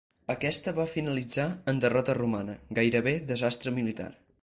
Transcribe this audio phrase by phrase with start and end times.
[0.33, 4.15] Aquesta va finalitzar en derrota romana, gairebé desastre militar.